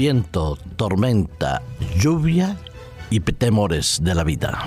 viento, 0.00 0.56
tormenta, 0.76 1.60
lluvia 1.98 2.56
y 3.10 3.20
temores 3.20 3.98
de 4.02 4.14
la 4.14 4.24
vida. 4.24 4.64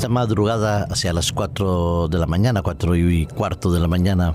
Esta 0.00 0.08
madrugada, 0.08 0.86
hacia 0.90 1.12
las 1.12 1.30
4 1.30 2.08
de 2.08 2.16
la 2.16 2.24
mañana, 2.24 2.62
4 2.62 2.96
y 2.96 3.26
cuarto 3.26 3.70
de 3.70 3.80
la 3.80 3.86
mañana, 3.86 4.34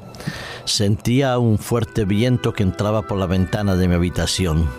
sentía 0.66 1.40
un 1.40 1.58
fuerte 1.58 2.06
viento 2.06 2.54
que 2.54 2.62
entraba 2.62 3.02
por 3.02 3.18
la 3.18 3.26
ventana 3.26 3.76
de 3.76 3.88
mi 3.88 3.96
habitación. 3.96 4.70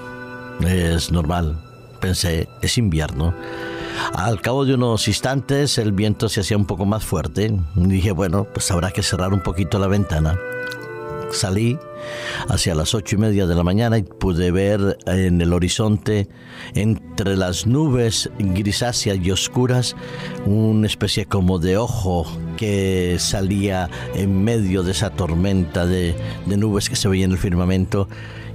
Es 0.61 1.11
normal, 1.11 1.59
pensé, 2.01 2.49
es 2.63 2.79
invierno. 2.79 3.35
Al 4.15 4.41
cabo 4.41 4.65
de 4.65 4.75
unos 4.75 5.09
instantes 5.09 5.77
el 5.79 5.91
viento 5.91 6.29
se 6.29 6.43
hacía 6.43 6.57
un 6.57 6.67
poco 6.67 6.87
más 6.87 7.05
fuerte. 7.05 7.53
Dije, 7.75 8.13
bueno, 8.13 8.45
pues 8.45 8.71
habrá 8.71 8.93
que 8.93 9.03
cerrar 9.03 9.33
un 9.33 9.41
poquito 9.41 9.81
la 9.81 9.89
ventana. 9.89 10.39
Salí 11.37 11.79
hacia 12.49 12.75
las 12.75 12.95
ocho 12.95 13.17
y 13.17 13.19
media 13.19 13.47
de 13.47 13.55
la 13.55 13.63
mañana 13.63 13.99
y 13.99 14.03
pude 14.05 14.51
ver 14.51 14.97
en 15.05 15.43
el 15.43 15.53
horizonte, 15.53 16.29
entre 16.75 17.37
las 17.37 17.67
nubes 17.67 18.31
grisáceas 18.39 19.19
y 19.23 19.31
oscuras, 19.31 19.95
una 20.47 20.87
especie 20.87 21.27
como 21.27 21.59
de 21.59 21.77
ojo 21.77 22.27
que 22.57 23.17
salía 23.19 23.91
en 24.15 24.45
medio 24.45 24.83
de 24.83 24.93
esa 24.93 25.11
tormenta 25.11 25.85
de, 25.85 26.17
de 26.47 26.57
nubes 26.57 26.89
que 26.89 26.97
se 26.97 27.07
veía 27.07 27.27
en 27.27 27.33
el 27.33 27.39
firmamento 27.39 28.09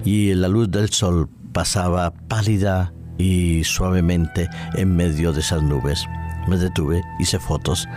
y 0.04 0.34
la 0.34 0.48
luz 0.48 0.72
del 0.72 0.90
sol 0.90 1.30
pasaba 1.54 2.12
pálida 2.28 2.94
y 3.18 3.64
suavemente 3.64 4.50
en 4.76 4.96
medio 4.96 5.34
de 5.34 5.42
esas 5.42 5.64
nubes. 5.64 6.06
Me 6.48 6.58
detuve, 6.58 7.04
hice 7.20 7.40
fotos. 7.40 7.88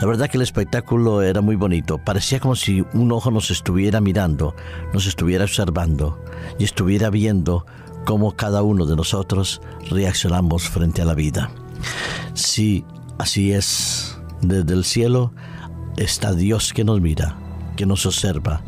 La 0.00 0.06
verdad 0.06 0.28
que 0.28 0.38
el 0.38 0.42
espectáculo 0.42 1.22
era 1.22 1.40
muy 1.40 1.56
bonito. 1.56 1.98
Parecía 1.98 2.40
como 2.40 2.56
si 2.56 2.84
un 2.94 3.12
ojo 3.12 3.30
nos 3.30 3.50
estuviera 3.50 4.00
mirando, 4.00 4.54
nos 4.92 5.06
estuviera 5.06 5.44
observando 5.44 6.22
y 6.58 6.64
estuviera 6.64 7.10
viendo 7.10 7.66
cómo 8.04 8.36
cada 8.36 8.62
uno 8.62 8.86
de 8.86 8.96
nosotros 8.96 9.60
reaccionamos 9.90 10.68
frente 10.68 11.02
a 11.02 11.04
la 11.04 11.14
vida. 11.14 11.50
Sí, 12.34 12.84
así 13.18 13.52
es. 13.52 14.18
Desde 14.40 14.74
el 14.74 14.84
cielo 14.84 15.32
está 15.96 16.34
Dios 16.34 16.72
que 16.72 16.84
nos 16.84 17.00
mira, 17.00 17.36
que 17.76 17.86
nos 17.86 18.04
observa, 18.06 18.62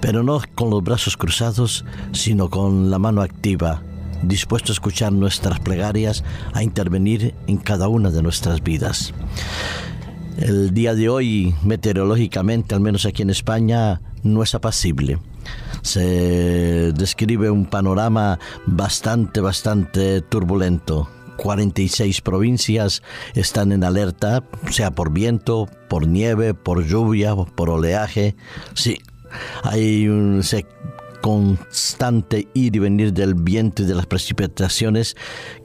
pero 0.00 0.22
no 0.22 0.40
con 0.54 0.70
los 0.70 0.82
brazos 0.82 1.16
cruzados, 1.16 1.84
sino 2.12 2.50
con 2.50 2.90
la 2.90 2.98
mano 2.98 3.22
activa, 3.22 3.82
dispuesto 4.22 4.72
a 4.72 4.74
escuchar 4.74 5.12
nuestras 5.12 5.60
plegarias, 5.60 6.24
a 6.52 6.62
intervenir 6.62 7.34
en 7.46 7.58
cada 7.58 7.88
una 7.88 8.10
de 8.10 8.22
nuestras 8.22 8.62
vidas. 8.62 9.12
El 10.38 10.72
día 10.72 10.94
de 10.94 11.08
hoy, 11.08 11.54
meteorológicamente, 11.62 12.74
al 12.74 12.80
menos 12.80 13.04
aquí 13.04 13.22
en 13.22 13.30
España, 13.30 14.00
no 14.22 14.42
es 14.42 14.54
apacible. 14.54 15.18
Se 15.82 16.92
describe 16.92 17.50
un 17.50 17.66
panorama 17.66 18.38
bastante, 18.66 19.40
bastante 19.40 20.20
turbulento. 20.22 21.08
46 21.36 22.20
provincias 22.20 23.02
están 23.34 23.72
en 23.72 23.84
alerta, 23.84 24.44
sea 24.70 24.92
por 24.92 25.12
viento, 25.12 25.68
por 25.88 26.06
nieve, 26.06 26.54
por 26.54 26.86
lluvia, 26.86 27.34
por 27.34 27.68
oleaje. 27.68 28.36
Sí, 28.74 28.98
hay 29.62 30.08
un, 30.08 30.42
constante 31.22 32.48
ir 32.52 32.76
y 32.76 32.78
venir 32.80 33.14
del 33.14 33.34
viento 33.34 33.82
y 33.82 33.86
de 33.86 33.94
las 33.94 34.04
precipitaciones 34.04 35.16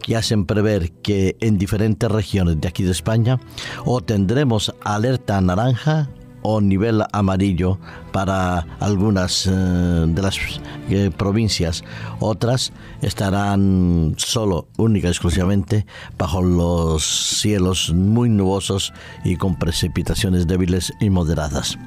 que 0.01 0.15
hacen 0.15 0.45
prever 0.45 0.91
que 1.01 1.35
en 1.41 1.57
diferentes 1.57 2.09
regiones 2.09 2.61
de 2.61 2.67
aquí 2.69 2.83
de 2.83 2.91
España 2.91 3.39
o 3.83 3.99
tendremos 3.99 4.73
alerta 4.83 5.41
naranja 5.41 6.09
o 6.49 6.61
nivel 6.61 7.03
amarillo 7.11 7.77
para 8.13 8.65
algunas 8.79 9.47
eh, 9.47 9.51
de 9.51 10.21
las 10.21 10.37
eh, 10.89 11.11
provincias. 11.15 11.83
Otras 12.21 12.71
estarán 13.01 14.15
solo, 14.15 14.69
única 14.77 15.09
y 15.09 15.11
exclusivamente, 15.11 15.85
bajo 16.17 16.41
los 16.41 17.03
cielos 17.41 17.91
muy 17.93 18.29
nubosos 18.29 18.93
y 19.25 19.35
con 19.35 19.59
precipitaciones 19.59 20.47
débiles 20.47 20.93
y 21.01 21.09
moderadas. 21.09 21.77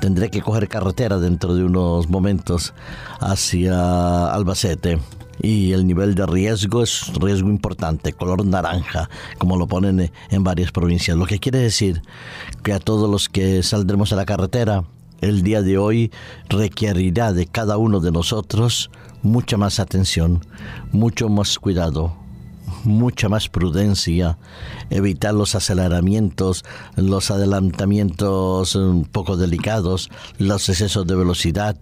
Tendré 0.00 0.30
que 0.30 0.42
coger 0.42 0.68
carretera 0.68 1.18
dentro 1.18 1.56
de 1.56 1.64
unos 1.64 2.08
momentos 2.08 2.74
hacia 3.20 4.28
Albacete 4.28 5.00
y 5.40 5.72
el 5.72 5.86
nivel 5.86 6.14
de 6.14 6.26
riesgo 6.26 6.82
es 6.82 7.12
riesgo 7.14 7.48
importante, 7.48 8.12
color 8.12 8.44
naranja, 8.44 9.08
como 9.38 9.56
lo 9.56 9.66
ponen 9.66 10.10
en 10.30 10.44
varias 10.44 10.72
provincias. 10.72 11.16
Lo 11.16 11.26
que 11.26 11.38
quiere 11.38 11.58
decir 11.58 12.02
que 12.62 12.72
a 12.72 12.80
todos 12.80 13.08
los 13.08 13.28
que 13.28 13.62
saldremos 13.62 14.12
a 14.12 14.16
la 14.16 14.26
carretera, 14.26 14.84
el 15.20 15.42
día 15.42 15.62
de 15.62 15.78
hoy 15.78 16.12
requerirá 16.48 17.32
de 17.32 17.46
cada 17.46 17.76
uno 17.76 18.00
de 18.00 18.12
nosotros 18.12 18.90
mucha 19.22 19.56
más 19.56 19.80
atención, 19.80 20.44
mucho 20.92 21.28
más 21.28 21.58
cuidado, 21.58 22.16
mucha 22.84 23.28
más 23.28 23.48
prudencia, 23.48 24.38
evitar 24.90 25.34
los 25.34 25.54
aceleramientos, 25.54 26.64
los 26.96 27.30
adelantamientos 27.30 28.74
un 28.74 29.04
poco 29.04 29.36
delicados, 29.36 30.10
los 30.38 30.68
excesos 30.68 31.06
de 31.06 31.14
velocidad, 31.14 31.76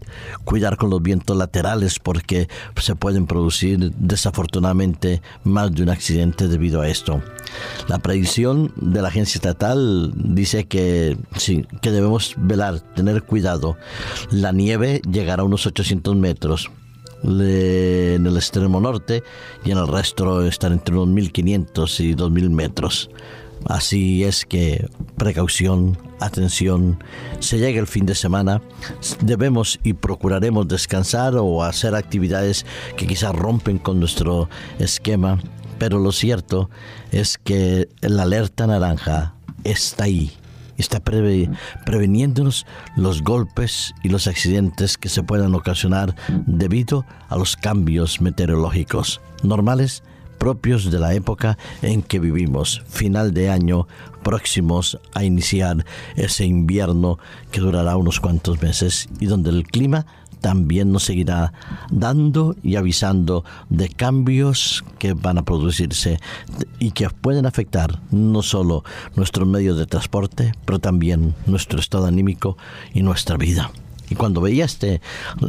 cuidar 0.44 0.76
con 0.76 0.90
los 0.90 1.02
vientos 1.02 1.36
laterales 1.36 1.98
porque 1.98 2.48
se 2.80 2.94
pueden 2.94 3.26
producir 3.26 3.92
desafortunadamente 3.92 5.22
más 5.44 5.72
de 5.72 5.82
un 5.82 5.90
accidente 5.90 6.48
debido 6.48 6.80
a 6.80 6.88
esto. 6.88 7.22
La 7.88 7.98
predicción 7.98 8.72
de 8.76 9.02
la 9.02 9.08
agencia 9.08 9.38
estatal 9.38 10.12
dice 10.14 10.64
que 10.64 11.16
sí, 11.36 11.66
que 11.80 11.90
debemos 11.90 12.34
velar, 12.36 12.80
tener 12.94 13.22
cuidado. 13.22 13.76
La 14.30 14.52
nieve 14.52 15.00
llegará 15.10 15.42
a 15.42 15.46
unos 15.46 15.66
800 15.66 16.16
metros 16.16 16.70
en 17.26 18.26
el 18.26 18.36
extremo 18.36 18.80
norte 18.80 19.22
y 19.64 19.72
en 19.72 19.78
el 19.78 19.88
resto 19.88 20.46
están 20.46 20.72
entre 20.72 20.94
unos 20.94 21.08
1500 21.08 22.00
y 22.00 22.14
2000 22.14 22.50
metros. 22.50 23.10
Así 23.68 24.22
es 24.22 24.44
que 24.44 24.88
precaución, 25.16 25.98
atención, 26.20 27.02
se 27.40 27.58
llega 27.58 27.80
el 27.80 27.88
fin 27.88 28.06
de 28.06 28.14
semana, 28.14 28.62
debemos 29.22 29.80
y 29.82 29.94
procuraremos 29.94 30.68
descansar 30.68 31.34
o 31.36 31.64
hacer 31.64 31.94
actividades 31.94 32.64
que 32.96 33.06
quizás 33.06 33.34
rompen 33.34 33.78
con 33.78 33.98
nuestro 33.98 34.48
esquema, 34.78 35.40
pero 35.78 35.98
lo 35.98 36.12
cierto 36.12 36.70
es 37.10 37.38
que 37.38 37.88
la 38.02 38.22
alerta 38.22 38.66
naranja 38.68 39.34
está 39.64 40.04
ahí 40.04 40.32
está 40.76 41.00
preveniéndonos 41.00 42.66
los 42.96 43.22
golpes 43.22 43.94
y 44.02 44.08
los 44.08 44.26
accidentes 44.26 44.98
que 44.98 45.08
se 45.08 45.22
puedan 45.22 45.54
ocasionar 45.54 46.14
debido 46.46 47.04
a 47.28 47.36
los 47.36 47.56
cambios 47.56 48.20
meteorológicos 48.20 49.20
normales 49.42 50.02
propios 50.36 50.90
de 50.90 50.98
la 50.98 51.14
época 51.14 51.58
en 51.82 52.02
que 52.02 52.18
vivimos, 52.18 52.82
final 52.86 53.32
de 53.32 53.50
año, 53.50 53.86
próximos 54.22 54.98
a 55.14 55.24
iniciar 55.24 55.84
ese 56.16 56.44
invierno 56.44 57.18
que 57.50 57.60
durará 57.60 57.96
unos 57.96 58.20
cuantos 58.20 58.60
meses 58.60 59.08
y 59.20 59.26
donde 59.26 59.50
el 59.50 59.64
clima 59.66 60.06
también 60.46 60.92
nos 60.92 61.02
seguirá 61.02 61.52
dando 61.90 62.54
y 62.62 62.76
avisando 62.76 63.44
de 63.68 63.88
cambios 63.88 64.84
que 65.00 65.12
van 65.12 65.38
a 65.38 65.44
producirse 65.44 66.20
y 66.78 66.92
que 66.92 67.10
pueden 67.10 67.46
afectar 67.46 68.00
no 68.12 68.42
solo 68.42 68.84
nuestros 69.16 69.48
medios 69.48 69.76
de 69.76 69.86
transporte, 69.86 70.52
pero 70.64 70.78
también 70.78 71.34
nuestro 71.46 71.80
estado 71.80 72.06
anímico 72.06 72.56
y 72.94 73.02
nuestra 73.02 73.36
vida. 73.36 73.72
Y 74.08 74.14
cuando 74.14 74.40
veía 74.40 74.64
este 74.64 75.00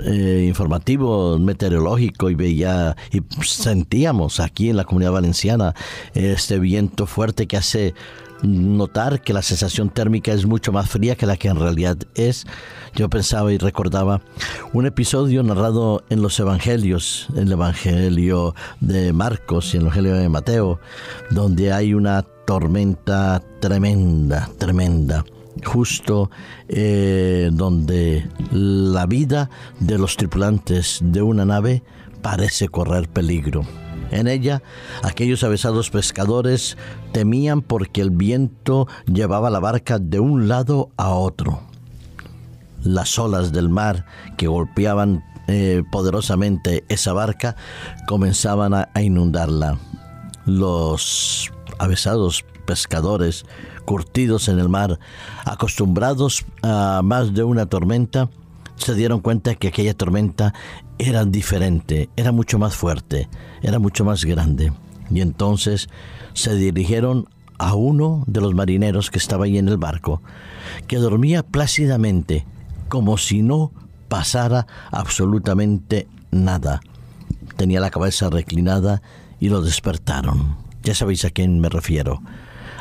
eh, 0.06 0.46
informativo 0.48 1.38
meteorológico 1.40 2.30
y 2.30 2.36
veía 2.36 2.96
y 3.12 3.22
sentíamos 3.44 4.40
aquí 4.40 4.70
en 4.70 4.78
la 4.78 4.84
comunidad 4.84 5.12
valenciana 5.12 5.76
este 6.14 6.60
viento 6.60 7.06
fuerte 7.06 7.48
que 7.48 7.58
hace 7.58 7.94
notar 8.44 9.22
que 9.22 9.34
la 9.34 9.42
sensación 9.42 9.90
térmica 9.90 10.32
es 10.32 10.46
mucho 10.46 10.72
más 10.72 10.90
fría 10.90 11.16
que 11.16 11.26
la 11.26 11.38
que 11.38 11.48
en 11.48 11.60
realidad 11.60 11.98
es. 12.16 12.46
Yo 12.96 13.10
pensaba 13.10 13.52
y 13.52 13.58
recordaba 13.58 14.22
un 14.74 14.86
episodio 14.86 15.44
narrado 15.44 16.04
en 16.10 16.22
los 16.22 16.40
evangelios, 16.40 17.28
en 17.36 17.48
el 17.48 17.52
evangelio 17.54 18.56
de 18.80 19.14
Marcos 19.14 19.74
y 19.74 19.78
en 19.78 19.82
el 19.82 19.88
evangelio 19.88 20.16
de 20.16 20.30
Mateo, 20.30 20.80
donde 21.30 21.72
hay 21.72 21.94
una 21.94 22.24
tormenta 22.46 23.42
tremenda, 23.60 24.50
tremenda 24.58 25.24
justo 25.66 26.30
eh, 26.68 27.50
donde 27.52 28.28
la 28.52 29.06
vida 29.06 29.50
de 29.80 29.98
los 29.98 30.18
tripulantes 30.18 31.00
de 31.02 31.22
una 31.22 31.46
nave 31.46 31.84
parece 32.22 32.68
correr 32.68 33.08
peligro. 33.08 33.66
En 34.12 34.28
ella, 34.28 34.62
aquellos 35.04 35.44
avesados 35.44 35.90
pescadores 35.90 36.78
temían 37.12 37.62
porque 37.62 38.02
el 38.02 38.12
viento 38.12 38.88
llevaba 39.06 39.50
la 39.50 39.60
barca 39.60 40.00
de 40.00 40.20
un 40.20 40.48
lado 40.48 40.92
a 40.98 41.10
otro. 41.10 41.62
Las 42.84 43.20
olas 43.20 43.52
del 43.52 43.70
mar 43.70 44.06
que 44.38 44.48
golpeaban 44.48 45.24
eh, 45.48 45.84
poderosamente 45.92 46.86
esa 46.90 47.14
barca 47.14 47.56
comenzaban 48.08 48.74
a, 48.74 48.90
a 48.94 49.02
inundarla. 49.02 49.78
Los 50.46 51.52
avesados 51.80 52.46
pescadores, 52.66 53.46
curtidos 53.88 54.50
en 54.50 54.60
el 54.60 54.68
mar, 54.68 55.00
acostumbrados 55.46 56.46
a 56.62 57.00
más 57.06 57.34
de 57.34 57.46
una 57.46 57.68
tormenta, 57.68 58.30
se 58.76 58.94
dieron 58.96 59.22
cuenta 59.22 59.56
que 59.56 59.70
aquella 59.70 59.94
tormenta 59.94 60.54
era 61.00 61.24
diferente, 61.24 62.10
era 62.18 62.34
mucho 62.34 62.60
más 62.60 62.76
fuerte, 62.76 63.30
era 63.62 63.80
mucho 63.80 64.04
más 64.04 64.26
grande. 64.26 64.74
Y 65.10 65.22
entonces 65.22 65.88
se 66.34 66.56
dirigieron 66.56 67.30
a 67.60 67.76
uno 67.76 68.26
de 68.28 68.42
los 68.42 68.54
marineros 68.54 69.10
que 69.10 69.20
estaba 69.20 69.46
ahí 69.46 69.58
en 69.58 69.70
el 69.70 69.78
barco, 69.78 70.22
que 70.88 70.98
dormía 70.98 71.42
plácidamente, 71.42 72.46
como 72.90 73.18
si 73.18 73.42
no 73.42 73.72
pasara 74.10 74.68
absolutamente 74.92 76.10
nada. 76.30 76.82
Tenía 77.56 77.80
la 77.80 77.90
cabeza 77.90 78.30
reclinada 78.30 79.02
y 79.40 79.48
lo 79.48 79.62
despertaron. 79.62 80.58
Ya 80.84 80.94
sabéis 80.94 81.24
a 81.24 81.30
quién 81.30 81.62
me 81.62 81.70
refiero. 81.70 82.22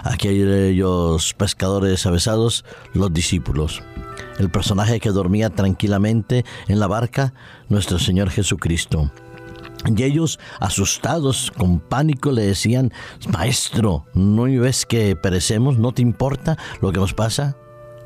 Aquellos 0.09 1.35
pescadores 1.35 2.07
avesados, 2.07 2.65
los 2.95 3.13
discípulos 3.13 3.83
el 4.39 4.51
personaje 4.51 5.01
que 5.01 5.11
dormía 5.11 5.51
tranquilamente 5.51 6.45
en 6.69 6.81
la 6.81 6.87
barca, 6.87 7.33
nuestro 7.69 7.99
Señor 7.99 8.31
Jesucristo. 8.31 9.11
Y 9.85 10.03
ellos, 10.03 10.39
asustados, 10.59 11.53
con 11.57 11.79
pánico, 11.79 12.33
le 12.33 12.43
decían, 12.43 12.93
Maestro, 13.33 14.07
¿no 14.15 14.45
ves 14.45 14.85
que 14.85 15.15
perecemos? 15.17 15.79
¿No 15.79 15.93
te 15.93 16.03
importa 16.03 16.59
lo 16.81 16.93
que 16.93 16.99
nos 16.99 17.15
pasa? 17.15 17.57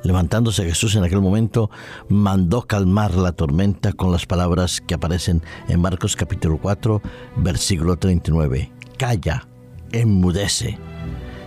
Levantándose 0.02 0.64
Jesús 0.64 0.94
en 0.96 1.04
aquel 1.04 1.20
momento, 1.20 1.70
mandó 2.08 2.62
calmar 2.62 3.14
la 3.14 3.32
tormenta 3.32 3.92
con 3.92 4.12
las 4.12 4.26
palabras 4.26 4.80
que 4.80 4.94
aparecen 4.94 5.42
en 5.68 5.80
Marcos 5.80 6.16
capítulo 6.16 6.58
4, 6.58 7.02
versículo 7.36 7.96
39. 7.96 8.72
Calla, 8.98 9.46
enmudece. 9.92 10.78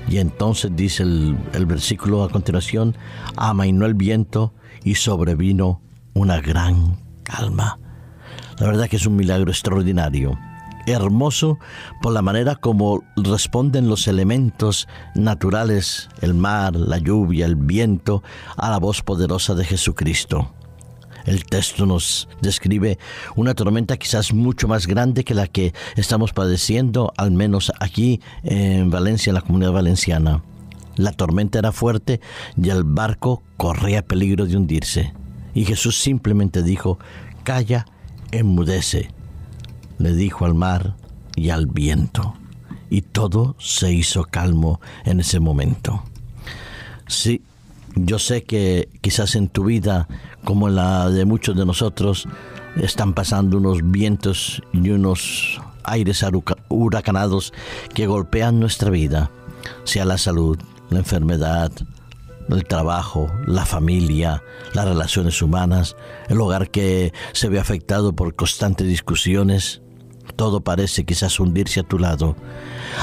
Y 0.08 0.18
entonces 0.18 0.72
dice 0.76 1.04
el, 1.04 1.66
versículo 1.66 2.24
a 2.24 2.30
continuación, 2.30 2.96
amainó 3.36 3.86
el 3.86 3.94
viento 3.94 4.54
y 4.84 4.96
sobrevino 4.96 5.82
una 6.14 6.40
gran 6.42 6.98
calma. 7.24 7.80
La 8.60 8.68
verdad 8.68 8.88
que 8.88 8.98
es 8.98 9.06
un 9.06 9.16
milagro 9.16 9.50
extraordinario, 9.50 10.38
hermoso 10.86 11.58
por 12.02 12.14
la 12.14 12.22
manera 12.22 12.56
como 12.56 13.04
responden 13.16 13.88
los 13.88 14.08
elementos 14.08 14.88
naturales, 15.16 16.10
el 16.22 16.34
mar, 16.34 16.76
la 16.76 16.98
lluvia, 16.98 17.46
el 17.46 17.56
viento, 17.56 18.22
a 18.58 18.70
la 18.70 18.80
voz 18.80 19.02
poderosa 19.02 19.56
de 19.56 19.66
Jesucristo. 19.66 20.54
El 21.25 21.46
texto 21.46 21.86
nos 21.86 22.28
describe 22.42 22.98
una 23.36 23.54
tormenta 23.54 23.98
quizás 23.98 24.34
mucho 24.34 24.68
más 24.68 24.88
grande 24.88 25.24
que 25.24 25.34
la 25.34 25.48
que 25.48 25.74
estamos 25.96 26.34
padeciendo, 26.34 27.14
al 27.18 27.31
menos 27.31 27.72
aquí 27.80 28.22
en 28.44 28.90
Valencia, 28.90 29.31
en 29.31 29.36
la 29.36 29.42
comunidad 29.42 29.72
valenciana. 29.72 30.44
La 30.96 31.12
tormenta 31.12 31.60
era 31.60 31.72
fuerte 31.72 32.20
y 32.62 32.70
el 32.70 32.84
barco 32.84 33.42
corría 33.58 34.06
peligro 34.06 34.46
de 34.46 34.58
hundirse. 34.58 35.14
Y 35.54 35.66
Jesús 35.66 36.00
simplemente 36.00 36.62
dijo, 36.62 37.00
calla, 37.44 37.86
enmudece. 38.31 39.10
Le 39.98 40.14
dijo 40.14 40.46
al 40.46 40.54
mar 40.54 40.96
y 41.36 41.50
al 41.50 41.68
viento. 41.68 42.36
Y 42.90 43.02
todo 43.02 43.56
se 43.60 43.92
hizo 43.92 44.24
calmo 44.25 44.81
en 45.06 45.20
ese 45.20 45.40
momento. 45.40 46.04
Sí, 47.08 47.42
yo 47.95 48.19
sé 48.19 48.44
que 48.44 48.90
quizás 49.01 49.36
en 49.36 49.48
tu 49.48 49.66
vida, 49.66 50.07
como 50.44 50.68
en 50.68 50.75
la 50.75 51.10
de 51.10 51.25
muchos 51.25 51.56
de 51.56 51.66
nosotros, 51.66 52.28
están 52.75 53.13
pasando 53.13 53.57
unos 53.57 53.80
vientos 53.84 54.62
y 54.72 54.90
unos 54.90 55.62
aires 55.84 56.25
huracanados 56.69 57.54
que 57.94 58.07
golpean 58.07 58.60
nuestra 58.60 58.90
vida, 58.90 59.31
sea 59.84 60.06
la 60.06 60.18
salud, 60.18 60.57
la 60.90 61.00
enfermedad, 61.00 61.72
el 62.50 62.66
trabajo, 62.66 63.31
la 63.48 63.66
familia, 63.66 64.44
las 64.74 64.86
relaciones 64.86 65.42
humanas, 65.42 65.96
el 66.30 66.39
hogar 66.42 66.69
que 66.69 67.13
se 67.31 67.50
ve 67.50 67.60
afectado 67.60 68.13
por 68.13 68.36
constantes 68.36 68.88
discusiones, 68.88 69.81
todo 70.36 70.62
parece 70.62 71.06
quizás 71.06 71.40
hundirse 71.40 71.80
a 71.80 71.84
tu 71.84 72.00
lado. 72.00 72.36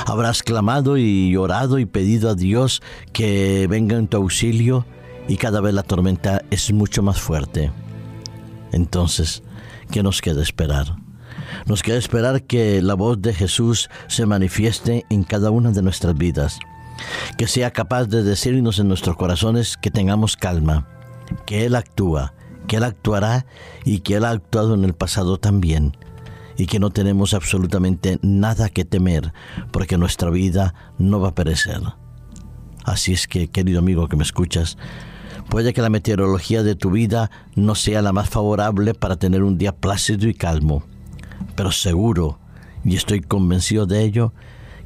Habrás 0.06 0.42
clamado 0.42 0.96
y 0.96 1.36
orado 1.36 1.78
y 1.78 1.86
pedido 1.86 2.30
a 2.30 2.34
Dios 2.34 2.82
que 3.12 3.66
venga 3.68 3.96
en 3.96 4.08
tu 4.08 4.16
auxilio 4.16 4.86
y 5.28 5.36
cada 5.36 5.60
vez 5.60 5.74
la 5.74 5.82
tormenta 5.82 6.42
es 6.50 6.72
mucho 6.72 7.02
más 7.02 7.20
fuerte. 7.20 7.70
Entonces, 8.72 9.42
¿qué 9.90 10.02
nos 10.02 10.20
queda 10.20 10.42
esperar? 10.42 10.96
Nos 11.66 11.82
queda 11.82 11.96
esperar 11.98 12.42
que 12.44 12.80
la 12.82 12.94
voz 12.94 13.20
de 13.20 13.34
Jesús 13.34 13.90
se 14.08 14.26
manifieste 14.26 15.04
en 15.10 15.24
cada 15.24 15.50
una 15.50 15.72
de 15.72 15.82
nuestras 15.82 16.16
vidas 16.16 16.58
que 17.36 17.46
sea 17.46 17.70
capaz 17.70 18.06
de 18.06 18.22
decirnos 18.22 18.78
en 18.78 18.88
nuestros 18.88 19.16
corazones 19.16 19.76
que 19.76 19.90
tengamos 19.90 20.36
calma, 20.36 20.86
que 21.46 21.64
Él 21.66 21.74
actúa, 21.74 22.34
que 22.66 22.76
Él 22.76 22.84
actuará 22.84 23.46
y 23.84 24.00
que 24.00 24.16
Él 24.16 24.24
ha 24.24 24.30
actuado 24.30 24.74
en 24.74 24.84
el 24.84 24.94
pasado 24.94 25.38
también, 25.38 25.96
y 26.60 26.66
que 26.66 26.78
no 26.78 26.90
tenemos 26.90 27.32
absolutamente 27.32 28.18
nada 28.20 28.68
que 28.68 28.84
temer, 28.84 29.32
porque 29.70 29.96
nuestra 29.96 30.28
vida 30.28 30.74
no 30.98 31.18
va 31.18 31.28
a 31.28 31.34
perecer. 31.34 31.80
Así 32.84 33.14
es 33.14 33.26
que, 33.26 33.48
querido 33.48 33.78
amigo 33.78 34.08
que 34.08 34.16
me 34.16 34.24
escuchas, 34.24 34.76
puede 35.48 35.72
que 35.72 35.80
la 35.80 35.88
meteorología 35.88 36.62
de 36.62 36.74
tu 36.74 36.90
vida 36.90 37.30
no 37.54 37.74
sea 37.74 38.02
la 38.02 38.12
más 38.12 38.28
favorable 38.28 38.92
para 38.92 39.16
tener 39.16 39.42
un 39.42 39.56
día 39.56 39.74
plácido 39.74 40.28
y 40.28 40.34
calmo, 40.34 40.82
pero 41.56 41.72
seguro, 41.72 42.38
y 42.84 42.94
estoy 42.94 43.22
convencido 43.22 43.86
de 43.86 44.02
ello, 44.02 44.34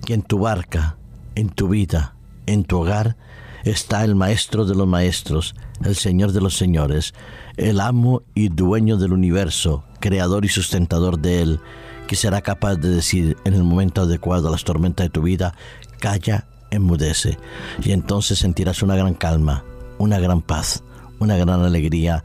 que 0.07 0.15
en 0.15 0.23
tu 0.23 0.39
barca, 0.39 0.97
en 1.35 1.49
tu 1.49 1.67
vida, 1.67 2.15
en 2.47 2.63
tu 2.63 2.79
hogar, 2.79 3.17
está 3.65 4.05
el 4.05 4.15
Maestro 4.15 4.65
de 4.65 4.77
los 4.77 4.87
Maestros, 4.87 5.57
el 5.83 5.97
Señor 5.97 6.31
de 6.31 6.41
los 6.41 6.57
Señores, 6.57 7.15
el 7.57 7.81
amo 7.81 8.23
y 8.33 8.49
dueño 8.49 8.97
del 8.97 9.13
universo, 9.13 9.83
creador 10.05 10.45
y 10.45 10.49
sustentador 10.49 11.19
de 11.19 11.41
él, 11.41 11.61
que 12.07 12.15
será 12.15 12.43
capaz 12.43 12.77
de 12.77 12.91
decir 12.91 13.39
en 13.47 13.55
el 13.55 13.65
momento 13.65 14.03
adecuado 14.03 14.49
a 14.49 14.51
las 14.51 14.63
tormentas 14.63 15.07
de 15.07 15.09
tu 15.09 15.23
vida, 15.23 15.55
calla, 15.99 16.47
enmudece, 16.71 17.39
y 17.83 17.93
entonces 17.93 18.41
sentirás 18.41 18.83
una 18.83 18.97
gran 18.97 19.15
calma, 19.15 19.65
una 19.97 20.19
gran 20.19 20.43
paz, 20.43 20.85
una 21.21 21.39
gran 21.39 21.63
alegría 21.63 22.23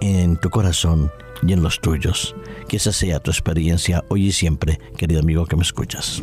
en 0.00 0.36
tu 0.36 0.48
corazón 0.48 1.10
y 1.42 1.52
en 1.52 1.64
los 1.64 1.80
tuyos. 1.80 2.36
Que 2.68 2.76
esa 2.76 2.92
sea 2.92 3.18
tu 3.18 3.32
experiencia 3.32 4.04
hoy 4.10 4.28
y 4.28 4.32
siempre, 4.32 4.78
querido 4.96 5.20
amigo 5.20 5.44
que 5.46 5.56
me 5.56 5.62
escuchas. 5.62 6.22